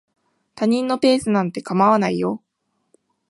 [0.55, 2.41] 他人のペースなんて構わないよ。